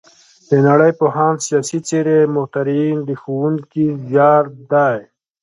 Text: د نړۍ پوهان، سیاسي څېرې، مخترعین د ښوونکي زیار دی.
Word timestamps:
د 0.49 0.51
نړۍ 0.67 0.91
پوهان، 0.99 1.33
سیاسي 1.47 1.79
څېرې، 1.87 2.19
مخترعین 2.35 2.97
د 3.07 3.09
ښوونکي 3.21 3.85
زیار 4.07 4.43
دی. 4.71 4.97